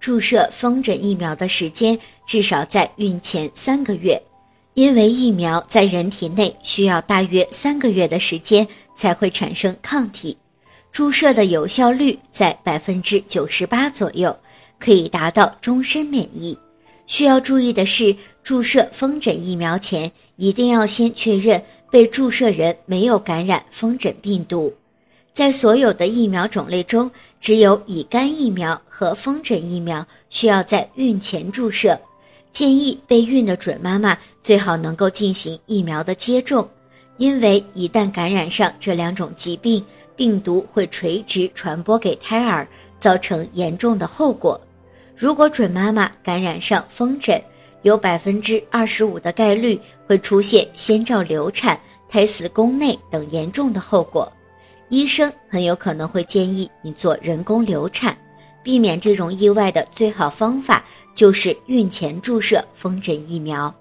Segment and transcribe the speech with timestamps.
[0.00, 4.20] 注射风疹疫苗的时间至少在孕前三个月，
[4.72, 8.66] 因为疫苗在人体内需要大约三个月的时间
[8.96, 10.34] 才会产生抗体，
[10.90, 14.34] 注射的有效率在百分之九十八左右，
[14.78, 16.56] 可以达到终身免疫。
[17.06, 24.72] 需要注意的是，注射风疹疫苗前一定要先确认被注射人没有感染风疹病毒。
[25.32, 31.98] 在所有的疫苗种类中，只有乙肝疫苗和风疹疫苗需要在孕前注射。
[32.50, 36.68] 建议备孕的准妈妈最好能够进行疫苗的接种，
[37.16, 39.82] 因为一旦感染上这两种疾病，
[40.16, 42.66] 病毒会垂直传播给胎儿，
[42.98, 44.60] 造成严重的后果。
[45.16, 47.40] 如果准妈妈感染上风疹，
[47.82, 54.30] 有百分之二十五的概率会出现先兆流产、胎死宫内等严重的后果。
[54.90, 58.16] 医生很有可能会建议你做人工流产，
[58.60, 63.72] 避免这种意外的最好方法就是孕前注射风疹疫苗。